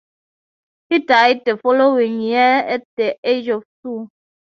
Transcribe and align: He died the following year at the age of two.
He 0.89 0.97
died 0.97 1.43
the 1.45 1.57
following 1.57 2.21
year 2.21 2.41
at 2.65 2.81
the 2.97 3.15
age 3.23 3.49
of 3.49 3.63
two. 3.83 4.09